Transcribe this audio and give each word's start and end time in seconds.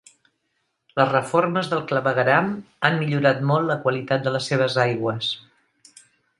Les 1.01 1.09
reformes 1.11 1.69
del 1.73 1.83
clavegueram 1.91 2.49
han 2.89 2.99
millorat 3.03 3.45
molt 3.53 3.73
la 3.73 3.79
qualitat 3.87 4.27
de 4.27 4.37
les 4.39 4.51
seves 4.53 4.83
aigües. 4.89 5.33